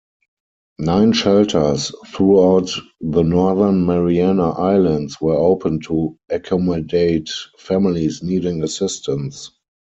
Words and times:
Nine 0.79 1.13
shelters 1.13 1.91
throughout 2.07 2.71
the 3.01 3.21
Northern 3.21 3.85
Mariana 3.85 4.49
Islands 4.49 5.21
were 5.21 5.35
opened 5.35 5.83
to 5.83 6.17
accommodate 6.27 7.29
families 7.59 8.23
needing 8.23 8.63
assistance. 8.63 9.51